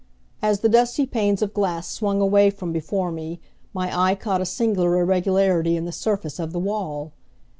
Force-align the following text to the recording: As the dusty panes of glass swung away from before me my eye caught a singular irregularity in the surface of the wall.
As 0.41 0.61
the 0.61 0.67
dusty 0.67 1.05
panes 1.05 1.43
of 1.43 1.53
glass 1.53 1.87
swung 1.87 2.21
away 2.21 2.49
from 2.49 2.71
before 2.73 3.11
me 3.11 3.39
my 3.71 3.95
eye 3.95 4.15
caught 4.15 4.41
a 4.41 4.47
singular 4.47 4.97
irregularity 4.99 5.77
in 5.77 5.85
the 5.85 5.91
surface 5.91 6.39
of 6.39 6.53
the 6.53 6.59
wall. 6.59 7.11